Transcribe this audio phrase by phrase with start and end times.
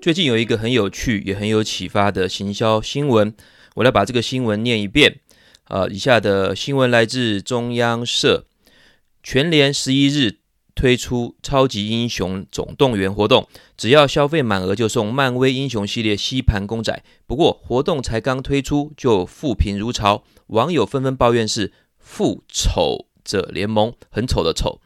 [0.00, 3.34] 最近有一个很有趣也很有启发的行销新闻，
[3.74, 5.20] 我来把这个新闻念一遍。
[5.64, 8.46] 呃，以下的新闻来自中央社，
[9.20, 10.38] 全联十一日
[10.76, 17.02] 推出超级英雄总动员活动，只要消费满额就送漫威英雄系列吸盘公仔。
[17.26, 24.80] 不过活动才刚推出就负评如潮，网友纷纷抱怨是复仇者联盟，很丑的丑。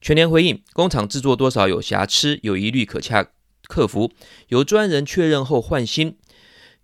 [0.00, 3.28] 全联回应，工厂制作多少有瑕疵，有疑虑可洽。
[3.66, 4.10] 客服
[4.48, 6.16] 由专人确认后换新。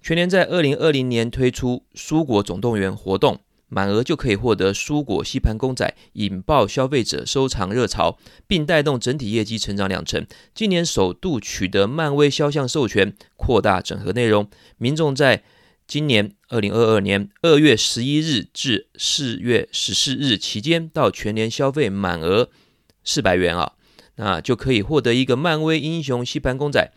[0.01, 8.19] 全联在二零二零年推出蔬果总动员活动，满额就可以获得蔬果吸盘公仔，引爆消费者收藏热潮，
[8.49, 10.27] 并带动整体业绩成长两成。
[10.53, 14.51] 今年首度取得漫威肖像授权，扩大整合内容。
[14.77, 15.45] 民众在
[15.87, 22.51] 今年二零二二年二月十一日至四月十四日期间到全联消费满额
[23.05, 23.75] 四百元啊。
[24.17, 26.93] 那就可以获得一个漫威英雄吸盘公仔。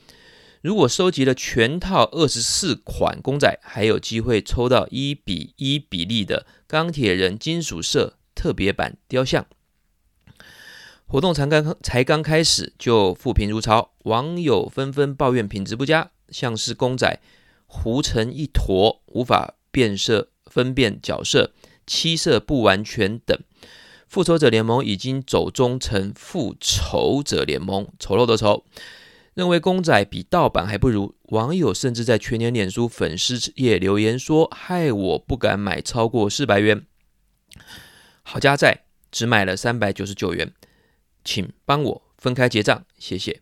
[0.62, 9.46] 如果收集了全套二十四款公仔，还有机会抽到一比一比例的钢铁人金属色特别版雕像。
[11.06, 17.20] 活动才刚才刚开始就负评如潮，网友纷纷抱怨品质不佳，像是公仔
[17.68, 21.54] 糊成一坨，无法辨色分辨角色，
[21.86, 23.40] 漆色不完全等。
[24.08, 28.64] 复仇者联盟已经走中成复仇者联盟，丑陋的丑，
[29.34, 31.16] 认为公仔比盗版还不如。
[31.30, 36.86] 网友甚至在全年脸书粉丝页留言说：“害我不敢买超过四百元，
[38.24, 40.54] 好家在只买了三百九十九元，
[41.24, 43.42] 请帮我分开结账，谢谢。”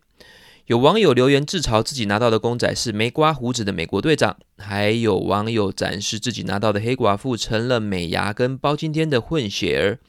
[0.66, 10.00] 有网友留言自嘲自己拿到的公仔是没刮胡子的美国队长，还有网友展示自己拿到的黑寡妇成了美牙跟包青天的混血儿。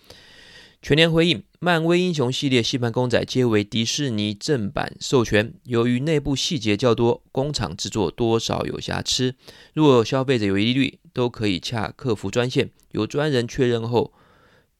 [0.85, 9.33] 全联回应：漫威英雄系列吸盘公仔皆为迪士尼正版授权，由于内部细节较多，工厂制作多少有瑕疵。
[9.73, 14.13] 若消费者有疑虑，都可以洽客服专线，由专人确认后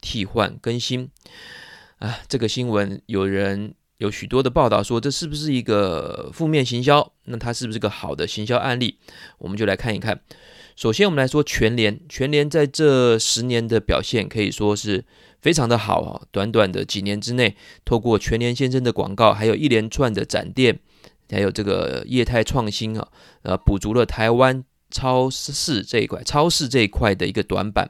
[0.00, 1.10] 替换更新。
[1.98, 7.12] 啊，这个新闻有人有许多的报道说，这是不是一个负面行销？
[7.24, 8.98] 那它是不是个好的行销案例？
[9.38, 10.20] 我们就来看一看。
[10.76, 15.04] 首先，我们来说全联，全联在这十年的表现可以说是。
[15.46, 16.26] 非常的好啊！
[16.32, 20.76] 短短的几年之内，透过全联先生的广告，还有一连串的展店，
[21.30, 23.06] 还有这个业态创新啊，
[23.42, 27.88] 呃，补足了台湾超市这一块、超市这一块的一个短板，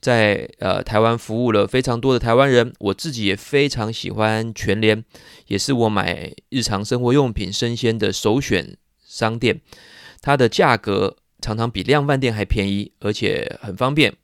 [0.00, 2.72] 在呃台湾服务了非常多的台湾人。
[2.78, 5.04] 我自己也非常喜欢全联，
[5.48, 9.60] 也是我买日常生活用品生鲜的首选商店。
[10.20, 14.14] 它的价格常常比量贩店还便宜，而且很方便。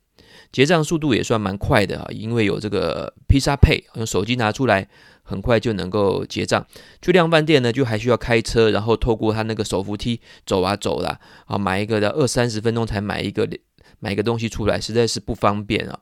[0.53, 4.87] 结账速度也算蛮快的啊，因为有这个披萨配用手机拿出来，
[5.23, 6.63] 很快就能够结账。
[7.01, 13.49] 去量贩店呢，就还需要开车，然后透过他那个手扶梯走啊走啦，啊，买一个的二三十分钟才买一个
[13.97, 15.99] 买一个东西出来，实在是不方便啊。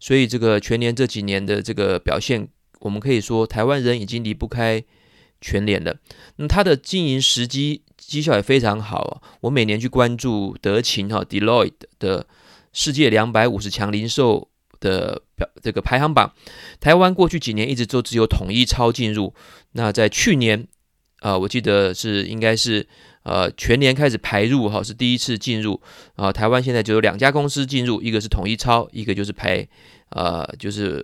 [0.00, 2.48] 所以这个全联这几年的这个表现，
[2.80, 4.82] 我们可以说台湾人已经离不开
[5.40, 5.96] 全联了。
[6.36, 9.22] 那它的经营时机绩效也非常好啊。
[9.42, 12.26] 我每年去关注德勤哈 Deloitte 的。
[12.74, 16.34] 世界两百五十强零售的表这个排行榜，
[16.80, 19.32] 台湾过去几年一直都只有统一超进入。
[19.72, 20.68] 那在去年，
[21.20, 22.86] 啊，我记得是应该是
[23.22, 25.80] 呃全联开始排入哈，是第一次进入
[26.16, 26.30] 啊。
[26.30, 29.66] 台湾现在就有两家公司进入，一个是统一超，一个就是排
[30.10, 31.02] 呃就是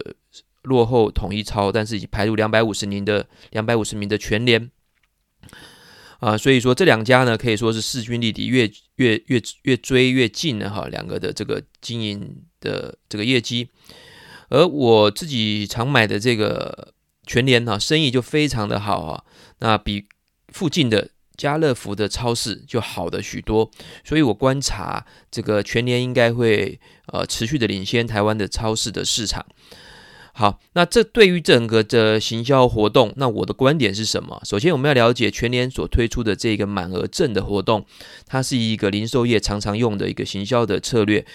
[0.62, 4.70] 落后统一超，但是已经排入两百五十名的两百五十名的全联。
[6.20, 13.70] 啊，所以说这两家呢，可以说是势均力敌，越越越越追越近了哈，两个的这个经营的这个业绩。
[14.50, 16.92] 而我自己常买的这个
[17.26, 19.24] 全联哈，生意就非常的好啊，
[19.60, 20.06] 那比
[20.48, 23.70] 附近的家乐福的超市就好的许多。
[24.04, 29.46] 所以我观察这个全联应该会呃持续的领先台湾的超市的市场。
[30.32, 34.40] 好，那这对于整个的行销活动，那我的观点是什么？
[34.44, 37.84] 首先，我们要了解全年所推出的这个满额赠的活动，
[38.26, 41.26] 它是一个零售业常常用的一个行销的策略。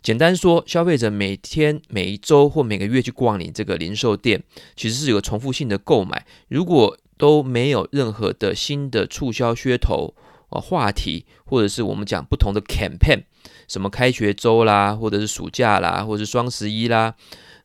[0.00, 4.44] 简单说，消费者每天、每一周或每个月去逛你这个零售店，
[4.76, 6.24] 其实是有重复性的购买。
[6.48, 10.14] 如果都没有任何的新的促销噱头、
[10.50, 13.24] 啊话题，或者是我们讲不同的 campaign，
[13.66, 17.14] 什么开学周啦，或者是暑假啦，或者是双十一啦。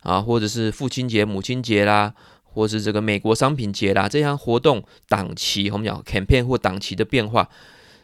[0.01, 2.13] 啊，或者是父亲节、母亲节啦，
[2.44, 7.50] 或是这个美国商品节啦，这项活动档期，我们讲 campaign 或档期的变化，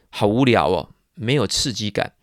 [0.09, 2.13] 好无聊哦，没有刺激感。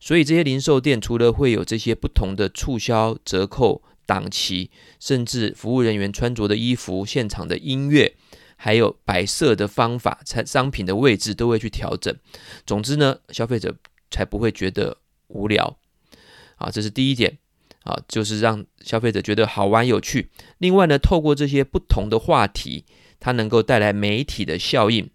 [0.00, 4.70] 所以这些零售店除了会有这些不同的促销、折扣、档期，
[5.00, 8.14] 甚至服务人员穿着的衣服、现场的音乐，
[8.56, 12.16] 还有摆设的方法、产商品的位置都会去调整。
[12.64, 13.76] 总之呢，消费者
[14.10, 15.76] 才不会觉得无聊
[16.56, 17.38] 啊，这是第一点
[17.88, 20.28] 啊，就是让消费者觉得好玩有趣。
[20.58, 22.84] 另外呢，透过这些不同的话题，
[23.18, 25.08] 它能够带来媒体的效应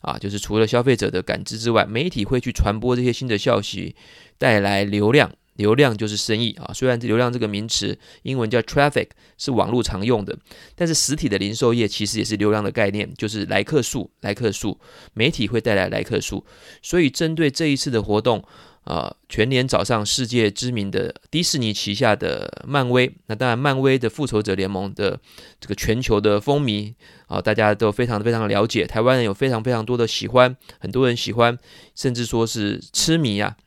[0.00, 3.94] 啊，就是除了消费者的感知之外，媒体会去传播这些新的消息，
[4.36, 5.30] 带来流量。
[5.54, 10.38] 流量就是生意啊，虽然流量这个名词英文叫 traffic 是网络常用的，
[10.76, 14.78] 但是实体的零售业其实也是流量的概念，就是来客数，来客数，
[15.14, 16.46] 媒体会带来来客数，
[16.80, 18.44] 所以针对这一次的活动
[18.88, 25.20] 啊，全年早上世界知名的迪士尼旗下的漫威，那当然漫威的复仇者联盟的
[25.60, 26.94] 这个全球的风靡
[27.26, 31.58] 啊，大家都非常非常了解，台湾人有非常非常多的喜欢，很多人喜欢，
[31.94, 33.58] 甚至说是痴迷啊。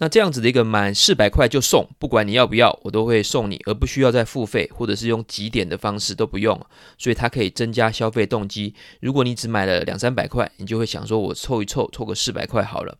[0.00, 6.58] 那这样子的一个满四百块就送，不管你要不要，我都会送你，而不需要再付费，或者是用集点的方式都不用，
[6.96, 8.74] 所以它可以增加消费动机。
[9.00, 12.96] 如果你只买了两三百块，你就会想说，我凑一凑，凑个四百块好了。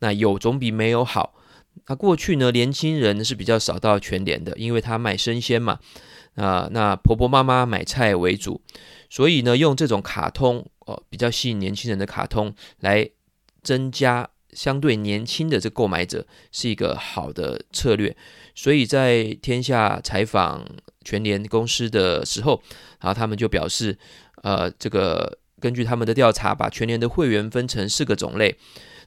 [0.00, 1.34] 那有总比没有好。
[1.86, 5.78] 那过去呢，年轻人是比较少到全联的，因为他卖生鲜嘛，
[6.34, 8.60] 啊，那婆婆妈妈买菜为主，
[9.08, 13.08] 所以呢，用这种卡通哦，比较吸引年轻人的卡通来
[13.62, 14.28] 增加。
[14.52, 18.16] 相对年轻的这购买者是一个好的策略，
[18.54, 20.64] 所以在天下采访
[21.04, 22.62] 全联公司的时候，
[23.00, 23.98] 然后他们就表示，
[24.42, 28.56] 呃，这个根据他们的调查，把全联的会员分成四个种类。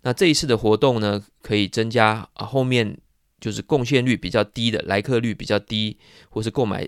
[0.03, 2.97] 那这一次的活动呢，可以增加啊后面
[3.39, 5.97] 就是贡献率比较低的来客率比较低，
[6.29, 6.87] 或是购买。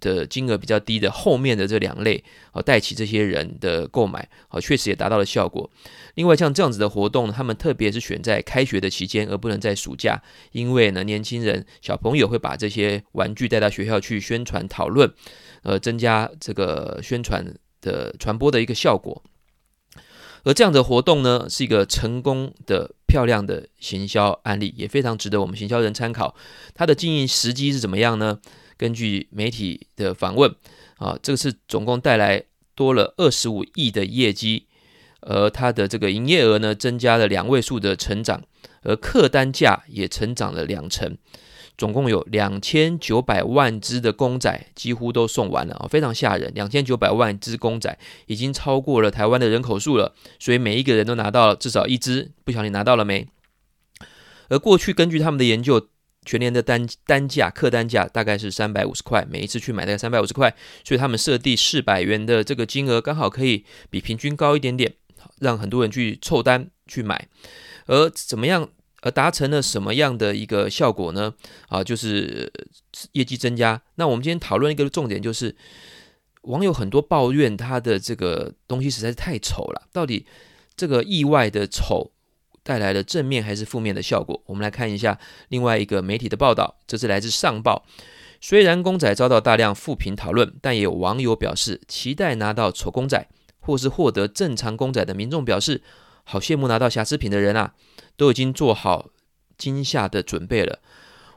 [0.00, 2.22] 的金额比较低的后面的这两类，
[2.52, 5.70] 好，带起这些人的购买，好，确实也达到了效果。
[6.14, 10.22] 另外，像这样子的活动，他们特别是选在开学的期间，而不能在暑假，
[10.52, 15.12] 因为呢，年轻人小朋友会把这些玩具带到学校去宣传讨论，
[15.62, 19.22] 呃，增加这个宣传的传播的一个效果。
[20.44, 26.36] 而这样的活动呢，是一个成功的漂亮的行销案例，也非常值得我们行销人参考。
[26.72, 28.38] 它的经营时机是怎么样呢？
[28.78, 30.54] 根据媒体的访问，
[30.98, 32.44] 啊，这个是总共带来
[32.74, 34.66] 多了二十五亿的业绩，
[35.20, 38.42] 而它的这个营业额呢，增加了两位数的成长，
[38.82, 41.16] 而客单价也成长了两成，
[41.78, 53.26] 总共有两千九百万只的公仔几乎都送完了啊，非常吓人，两千九百万只公仔已经超过了台湾的人口数了，所以每一个人都拿到了至少一只，不晓得你拿到了没？
[54.48, 55.88] 而过去根据他们的研究。
[56.26, 64.92] 全年的单单价客单价大概是三百五十块，每一次去买大概三百五十块，所以他们设定四百元的这个金额，刚好可以比平均高一点点，
[65.38, 67.28] 让很多人去凑单去买。
[67.86, 68.68] 而怎么样，
[69.02, 71.32] 而达成了什么样的一个效果呢？
[71.68, 72.52] 啊，就是
[73.12, 73.80] 业绩增加。
[73.94, 75.54] 那我们今天讨论一个重点，就是
[76.42, 80.26] 网友很多抱怨他的这个东西实在是太丑了，到底
[80.76, 82.10] 这个意外的丑，
[82.66, 84.42] 带来了正面还是负面的效果？
[84.46, 85.20] 我们来看一下
[85.50, 87.86] 另外一个媒体的报道，这是来自上报。
[88.40, 93.28] 虽然公仔遭到大量负评讨论，但也有网友表示期待拿到丑公仔，
[93.60, 95.80] 或是获得正常公仔的民众表示，
[96.24, 97.74] 好羡慕拿到瑕疵品的人啊，
[98.16, 99.10] 都已经做好
[99.56, 100.80] 惊吓的准备了。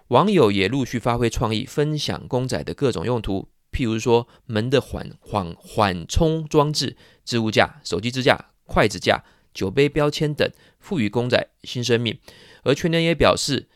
[0.08, 9.24] 网友也陆续发挥创意，分享公仔的各种用途，譬如说门的缓缓缓冲装置、置物架、手机支架、筷子架。
[9.54, 12.18] 酒杯标签等，赋予公仔新生命。
[12.64, 13.68] 而全联也表示，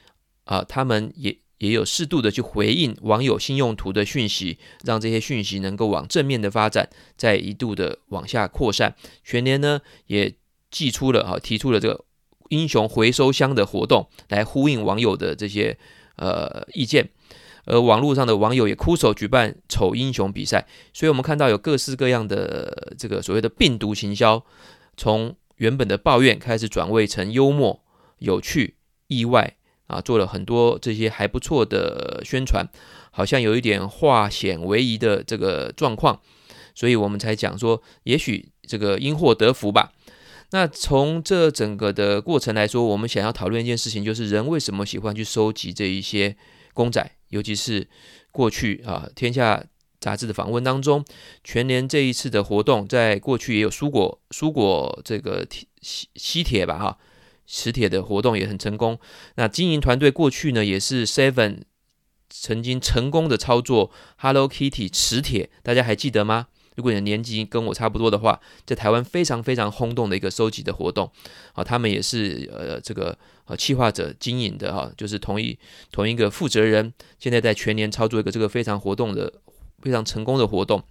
[0.45, 8.95] 啊，他们也也有适度的去回应网友新用途的讯息，让这些讯息能够往正面的发展，再一度的往下扩散。
[9.23, 10.35] 全联呢也
[10.69, 12.03] 寄出了啊，提出了这个
[12.49, 15.77] 英雄回收箱的活动，来呼应网友的这些
[16.17, 17.09] 呃意见。
[17.65, 24.43] 而网络上的网友也哭手举办丑英雄比赛，所以我们看到有各式各样的这个所谓的病毒行销，
[24.97, 27.83] 从原本的抱怨开始转为成幽默、
[28.19, 28.75] 有趣、
[29.07, 29.55] 意外
[29.87, 32.65] 啊，做了很多这些还不错的宣传，
[33.11, 36.19] 好像有一点化险为夷的这个状况，
[36.73, 39.93] 所以我们才讲说，也许这个因祸得福吧。
[40.51, 46.35] 那从这整个的过程来说，我们想要讨论一件事情，就是人为什么喜欢去收集这一些
[46.73, 47.87] 公仔，尤其是
[48.31, 49.63] 过去啊，天下。
[50.03, 51.05] 杂志的访问当中，
[51.45, 56.97] 全年这一次的活动，在过去也有蔬果蔬果这个铁吸吸铁吧哈，
[57.47, 58.99] 磁铁的活动也很成功。
[59.35, 61.59] 那经营团队过去呢，也是 Seven
[62.29, 66.47] 曾经成功的操作 Hello Kitty 磁铁，大家还记得吗？
[66.75, 71.09] 如果你的年纪跟我差不多的话，在台湾非常非常轰动的一个收集的活动
[71.53, 75.57] 啊，他们也是呃这个呃企划者经营的哈，就是同一
[75.93, 79.31] 同一个负责人，现在在全年操作一个这个非常活动的。
[79.83, 80.81] 非常成功的活动，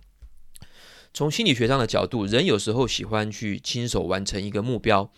[1.14, 5.10] 从心理学上的角度，人有时候喜欢去亲手完成一个目标，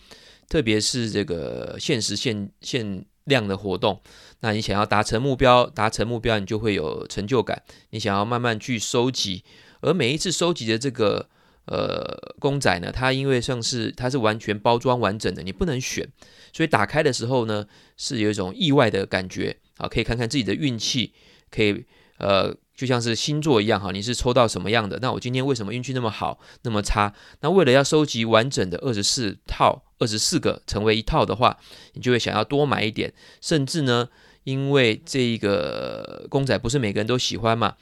[0.48, 4.00] 特别是这个限时限限量的活动。
[4.40, 7.64] 那你想要达成目标，达成目标，你就会有成就感。
[7.90, 9.42] 你想要慢慢去收集，
[9.80, 11.28] 而每一次收集的这个
[11.66, 16.08] 呃公仔呢，它因为像是它是完全包装完整的，你不能选，
[16.52, 17.66] 所以打开的时候呢，
[17.96, 21.12] 是有一种意外的感觉啊，可以看看自己的运气，
[21.50, 21.84] 可以
[22.18, 22.54] 呃。
[22.74, 24.98] 就像是星座一样哈，你是抽到什么样的？
[25.00, 27.14] 那我今天为什么运气那么好，那么差？
[27.40, 31.56] 那为了要收集完整的二十四套、二十四个成为一套的话，
[31.92, 33.14] 你就会想要多买一点。
[33.40, 34.08] 甚至呢，
[34.42, 37.76] 因为这一个公仔不是每个人都喜欢嘛，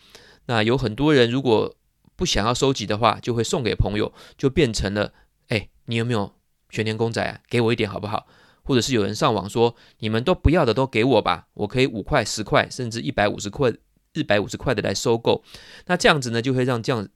[0.47, 1.75] 那有很多人如果
[2.15, 5.15] 不想要收集的话，就会送给朋友，就变成了
[5.49, 6.35] 哎，你有没有
[6.69, 7.41] 全年公仔啊？
[7.49, 8.27] 给我一点好不好？
[8.63, 13.73] 或者是有人上网说，你们都不要的都给我吧，我可以五块、十块，甚至一百五十块。
[14.15, 15.43] 一百五十块的来收购，
[15.87, 17.09] 那这样子呢，就会让这样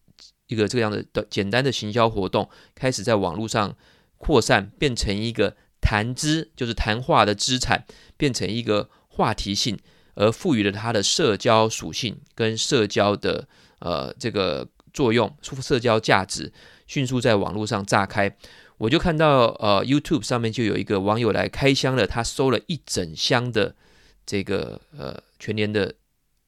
[0.46, 3.76] 一个这样的的简单的行销活动开始在网络上
[4.16, 7.84] 扩散，变成一个谈资，就是谈话的资产，
[8.16, 9.78] 变成一个话题性，
[10.14, 13.46] 而赋予了它的社交属性跟社交的
[13.80, 16.50] 呃这个作用，社交价值
[16.86, 18.34] 迅速在网络上炸开。
[18.78, 23.74] 我就看到呃 YouTube 上面就有一个网友来开箱了，他收了一整箱的
[24.24, 25.94] 这个呃全年的。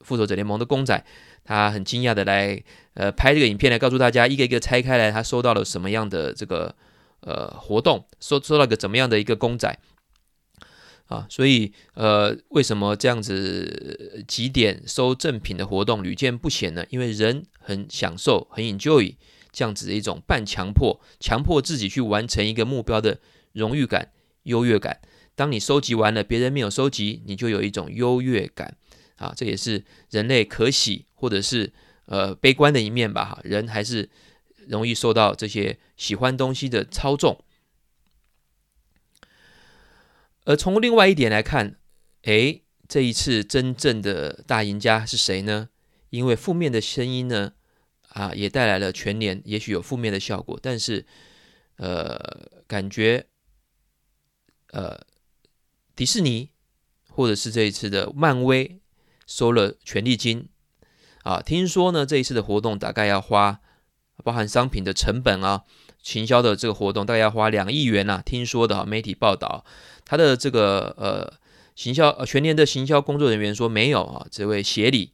[0.08, 1.04] 复仇者联盟的公仔，
[1.44, 6.74] 他很惊讶的来呃拍这个影片来告诉大家，一个一个拆开来，他收到了什么样的这个
[7.20, 9.78] 呃活动，收收到个怎么样的一个公仔
[11.08, 11.26] 啊？
[11.28, 16.86] 所以呃为什么这样子几点收赠品的活动屡见不鲜呢？
[16.88, 19.14] 因为人很享受，很 enjoy
[19.52, 23.20] 这样子的一种半强迫、强迫自己去完成一个目标的
[23.52, 24.12] 荣誉感、
[24.44, 25.00] 优越感。
[25.34, 28.76] 当你收集完了，别人没有收集，你就有一种优越感。
[29.18, 31.72] 啊，这也是人类可喜或者是
[32.06, 33.24] 呃悲观的一面吧。
[33.24, 34.08] 哈，人还是
[34.66, 37.44] 容易受到这些喜欢东西的操纵。
[40.44, 41.76] 而从另外一点来看，
[42.22, 45.68] 诶，这一次真正的大赢家是谁呢？
[46.10, 47.52] 因为负面的声音呢，
[48.08, 51.04] 啊，也带来了全年，也许有负面的效果，但是
[51.76, 53.26] 呃，感觉
[54.70, 54.98] 呃，
[55.94, 56.50] 迪士尼
[57.10, 58.80] 或者是这一次的漫威。
[59.28, 60.48] 收了权利金
[61.22, 61.42] 啊！
[61.42, 63.60] 听说呢，这一次的活动大概要花，
[64.24, 65.64] 包含商品的成本啊，
[66.02, 68.22] 行销的这个活动大概要花两亿元呐、啊。
[68.24, 69.66] 听说的媒体报道，
[70.06, 71.38] 他的这个呃
[71.74, 74.26] 行销呃全年的行销工作人员说没有啊。
[74.30, 75.12] 这位协理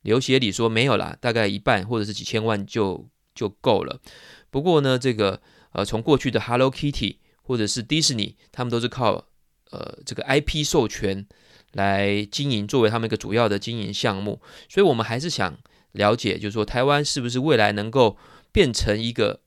[0.00, 4.00] 刘协理说没有啦，大概一半或者是几千万就就够了。
[4.48, 9.26] 不过呢，这个呃从过去的 Hello Kitty 或者是迪士尼，他们都是靠
[9.70, 11.26] 呃这个 IP 授权。
[11.72, 15.56] 来经营作为他们一个主要的经营项目，所以我们还是想
[15.92, 18.16] 了解，就是说台湾是不是未来能够
[18.50, 19.40] 变成一个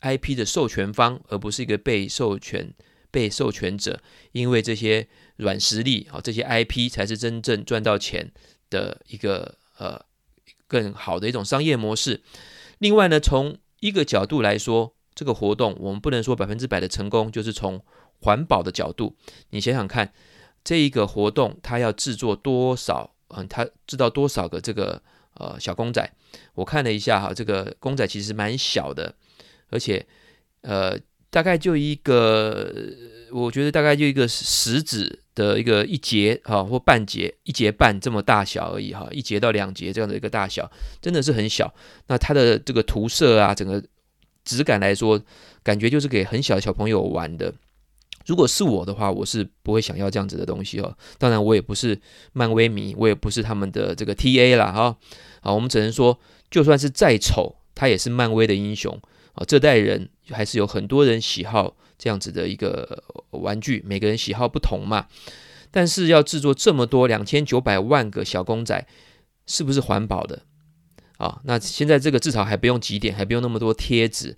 [0.00, 2.72] IP 的授权方，而不是一个被授权
[3.10, 4.00] 被授权者？
[4.32, 8.30] 因为这些软实力啊，这些 IP 才是真正赚到钱
[8.70, 10.00] 的一个呃
[10.68, 12.22] 更好的一种商业模式。
[12.78, 17.84] 另外呢，从一个角度来说，这个活动我们不能说百分之百的成功，就是从
[18.20, 19.16] 环保的角度，
[19.50, 20.12] 你想想看。
[20.64, 23.12] 这一个活动，它要制作多少？
[23.28, 25.00] 嗯，它制造多少个这个
[25.34, 26.08] 呃小公仔？
[26.54, 29.14] 我看了一下哈，这个公仔其实蛮小的，
[29.70, 30.06] 而且
[30.60, 30.96] 呃
[31.30, 32.72] 大概就一个，
[33.32, 40.70] 我觉得大概就一个食指的一个一节哈，或半节一节半这么大小而已哈，一节到两节这样的一个大小，
[41.02, 41.74] 真的是很小。
[42.06, 43.82] 那它的这个涂色啊，整个
[44.44, 45.20] 质感来说，
[45.64, 47.52] 感觉就是给很小的小朋友玩的。
[48.26, 50.96] 如果是我的话，我是不会想要这样子的东西哦。
[51.18, 52.00] 当然，我也不是
[52.32, 54.72] 漫威迷，我也不是他们的这个 TA 啦。
[54.72, 54.96] 哈。
[55.42, 56.18] 啊，我们只能说，
[56.50, 58.98] 就算是再丑，他也是漫威的英雄
[59.34, 59.44] 啊。
[59.46, 65.06] 这代人还是有很多人喜好这样子的一个玩具，每个人喜好不同嘛。
[65.70, 68.86] 但是要制作这么多两千九百万个小公仔，
[69.46, 70.40] 是不是环保的
[71.18, 71.40] 啊？
[71.44, 74.34] 那现在这个至少还不用集点，还不用那么多贴纸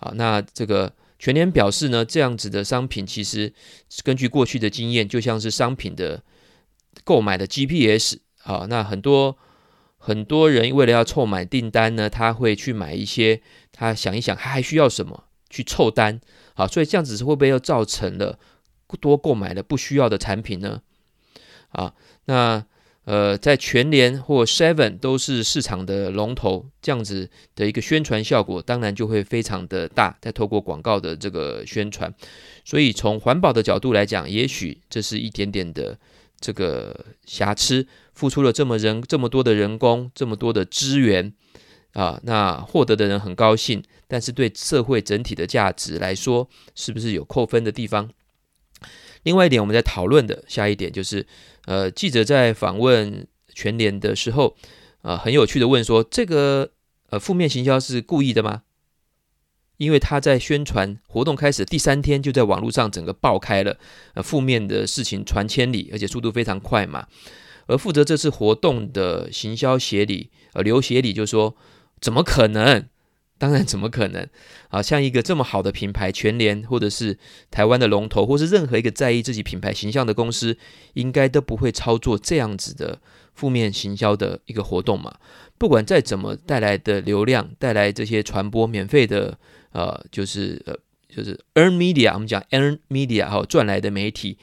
[0.00, 0.12] 啊。
[0.14, 0.92] 那这个。
[1.22, 3.52] 全联表示呢，这样子的商品其实
[4.02, 6.24] 根据过去的经验，就像是商品的
[7.04, 9.38] 购买的 GPS 啊，那很多
[9.98, 16.20] 很多人为了要凑买订单呢，他会去买一些，他想一想他还需要什么去凑单
[16.54, 18.40] 啊，所以这样子是会不会又造成了
[19.00, 20.82] 多购买了不需要的产品呢？
[21.68, 22.66] 啊，那。
[23.04, 30.16] 呃，在全联或 Seven 都是市场的龙头，这样子的一个宣传效果，当然就会非常的大。
[30.20, 32.14] 再透过广告的这个宣传，
[32.64, 35.98] 所以从环保的角度来讲，也许这是一点点的
[36.40, 41.32] 这个瑕疵，付出了这么人这么多的人工，这么多的资源，
[41.94, 48.10] 啊，那获得的人很高兴，但是对社会整体的价值来说，是不是有扣分的地方？
[49.22, 51.26] 另外一点，我们在讨论的下一点就是，
[51.66, 54.56] 呃，记者在访问全联的时候，
[55.02, 56.70] 呃，很有趣的问说，这个
[57.10, 58.62] 呃负面行销是故意的吗？
[59.78, 63.78] 因为他在宣传活动开始第三天，就在网络上整个爆开了，
[64.14, 67.06] 呃，负面的事情传千里，而且速度非常快嘛。
[67.66, 71.56] 而负责这次活动的行销协理，呃，刘协理就说
[72.00, 72.88] ：“怎么可能？
[73.42, 74.24] 当然怎么可能？
[74.68, 77.18] 啊，像一个这么好的品牌，全联或者是
[77.50, 80.56] 台湾的龙头，或是任何一个在意自己品牌形象的公司，
[80.92, 83.00] 应该都不会操作这样子的
[83.34, 85.16] 负面行销的一个活动嘛。
[85.58, 89.36] 不管再怎么带来的流量，带来这些传播免费的。”
[89.72, 90.76] 呃，就是呃，
[91.08, 94.36] 就是 earn media，我们讲 earn media 哈，赚来的媒体，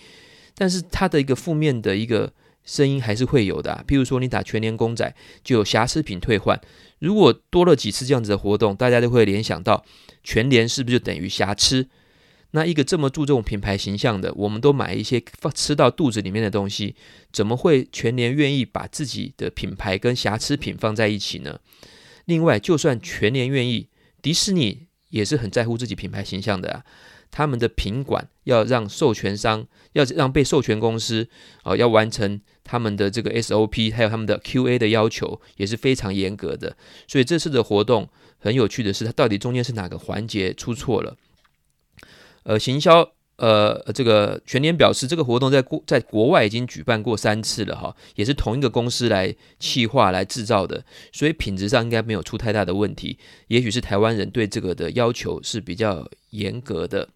[0.56, 2.34] 但是它的一个负面的一个
[2.65, 3.86] 声音还是会有的啊。
[3.88, 6.60] 譬如说，你打全联公仔就有瑕疵品退换，
[7.00, 9.84] 如果多了几次这样子的活动，大家都会联想到
[10.24, 11.89] 全联是不是就等于瑕疵？
[12.51, 16.96] 那一个这么注重品牌形象的，我们都买一些放吃到肚子里面的东西，
[17.32, 21.60] 怎么会全联愿意把自己的品牌跟瑕疵品放在一起呢？
[22.25, 23.89] 另外，就算全联愿意，
[24.22, 24.88] 迪士尼。
[25.10, 26.86] 也是很在乎自己品牌形象的啊，
[27.32, 31.28] 他们的品管要让授权商，要让被授权公司
[31.64, 36.76] 啊、要完成他们的这个 SOP，还有他们的 QA 的要求也是非常严格的。
[37.08, 41.16] 所以这次的活动很有趣的是，它到底中间是哪个环节出错了？
[42.44, 43.12] 呃，行销。
[43.40, 50.84] 呃，这个全年表示，这个活动在国在国外已经举办过三次了哈，也是同一个公司来企划来制造的，
[51.14, 53.18] 所以品质上应该没有出太大的问题。
[53.48, 57.08] 也许是台湾人对这个的要求是比较严格的。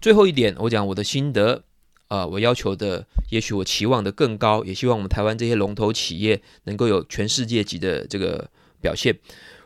[0.00, 1.64] 最后一点，我讲我的心得
[2.08, 8.50] 啊、我要求的，也许我期望的更高，也希望我们台湾这些龙头企业能够有全世界级的这个
[8.80, 9.18] 表现。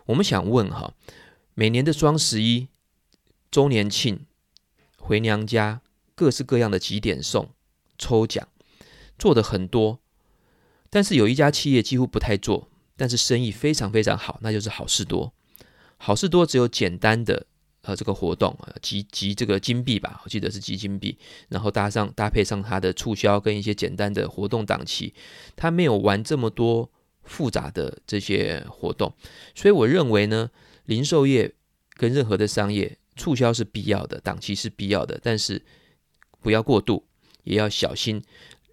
[0.06, 0.94] 我们想问哈，
[1.54, 2.68] 每年的双十一
[3.50, 4.26] 周年庆。
[5.04, 5.80] 回娘家，
[6.14, 7.50] 各式各样的几点送、
[7.98, 8.46] 抽奖，
[9.18, 9.98] 做的很多。
[10.88, 15.34] 但是有一家企业几乎不太做，但是生意非常非常好，那就是好事多。
[15.96, 17.46] 好事多只有简单的
[17.82, 21.16] 呃这个活动啊，集集这个金币吧，我记得是集金币，
[21.48, 25.14] 然后搭上搭配上它的促销跟一些简单的活动档期，
[25.54, 26.90] 它没有玩这么多
[27.22, 29.12] 复杂的这些活动。
[29.54, 30.50] 所以我认为呢，
[30.86, 31.52] 零售业
[31.94, 32.98] 跟任何的商业。
[33.14, 35.62] 促销是必要的，档期是必要的，但是
[36.40, 37.04] 不要过度，
[37.44, 38.22] 也要小心。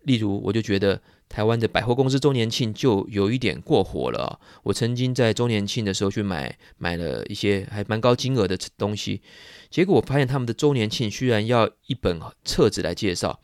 [0.04, 4.40] 例如，我就觉得台湾的百货公司周年庆就有一点过火了啊。
[4.64, 9.22] 我曾经在周年庆的时候去买买了一些还蛮高金额的东西，
[9.70, 13.40] 结果我发现他们的周年庆居然要一本册子来介绍，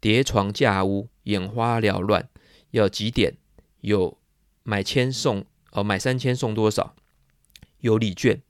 [0.00, 2.28] 叠床架屋，眼花缭乱，
[2.72, 3.36] 要几点，
[3.80, 4.18] 有
[4.64, 6.94] 买千送哦，买三千送多少，
[7.80, 8.42] 有礼券。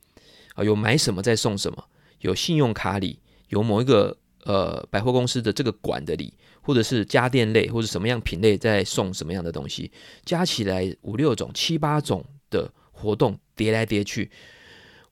[0.55, 1.85] 啊，有买什么再送什么，
[2.22, 3.20] 有信用卡礼，
[3.51, 6.32] 有某一个呃百货公司的这个馆的礼，
[6.62, 9.92] 或者是家电类或者什么样品类在送什么样的东西，
[10.24, 14.30] 加起来五六种、七八种的活动叠来叠去，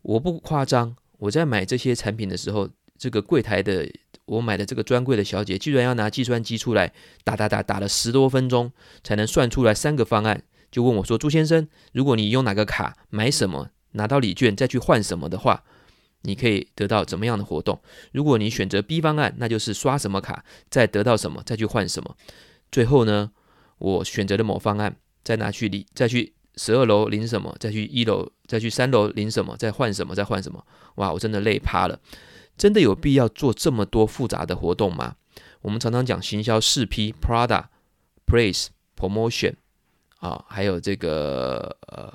[0.00, 3.86] 我不夸张，我在买这些产品的时候，这个柜台的
[4.24, 8.72] 我买的这个专柜的小姐居然要拿计算机出来打打打打了十多分钟
[9.04, 15.64] 才能算出来三个方案，就问我说：“朱先生，如果你用哪个卡买什么？”拿到礼券再去换什么的话，
[16.22, 17.80] 你可以得到怎么样的活动？
[18.12, 22.16] 如果你选择 B 方案，那就是刷什么卡再得到什么，再去换什么。
[22.72, 23.30] 最后呢，
[23.78, 30.66] 我选择了某方案，再拿去领，再去十二楼领什么，再去一楼，再去三楼领什么，再换什么，再换什么。
[30.96, 32.00] 哇，我真的累趴了！
[32.58, 35.14] 真的有必要做这么多复杂的活动吗？
[35.60, 37.66] 我们常常讲行销四 P Product
[38.26, 39.54] Place Promotion
[40.18, 42.12] 啊，还有这个呃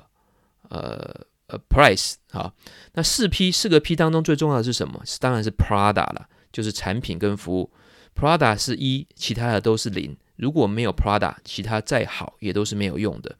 [0.68, 1.26] 呃。
[1.52, 2.54] 呃，price 好，
[2.94, 5.02] 那四 P 四个 P 当中最重要的是什么？
[5.04, 7.70] 是当然是 Prada 了，就是产品跟服务。
[8.14, 10.16] Prada 是一，其他的都是零。
[10.36, 13.36] 如果没有 Prada，其他再好也都是没有用的。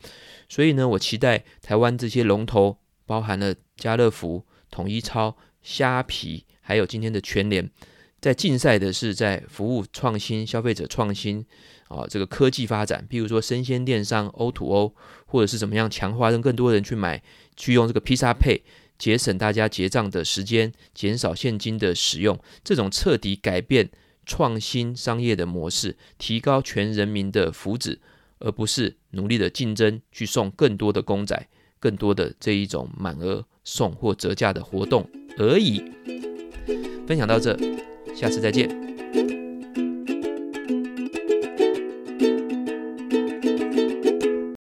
[0.46, 7.70] 所以呢，我期待台湾这些龙头，包含了家乐福、统一超、虾皮，还有今天的全联，
[8.20, 11.44] 在竞赛的是在服务创新、消费者创新
[11.88, 14.94] 啊，这个科技发展，譬如说生鲜电商 O to O，
[15.26, 17.22] 或者是怎么样强化让更多人去买。
[17.56, 18.62] 去用这个披萨配
[18.98, 23.90] 节省大家结账的时间，减少现金的使用，这种彻底改变
[24.24, 27.98] 创新商业的模式，提高全人民的福祉，
[28.38, 31.48] 而不是努力的竞争去送更多的公仔，
[31.80, 35.82] 更多的这一种满额送或折价的活动而已。
[37.06, 37.58] 分享到这，
[38.14, 38.91] 下次再见。